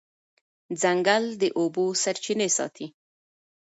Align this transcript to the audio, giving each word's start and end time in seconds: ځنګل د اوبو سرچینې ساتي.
ځنګل 0.81 1.23
د 1.41 1.43
اوبو 1.59 1.85
سرچینې 2.01 2.49
ساتي. 2.57 2.87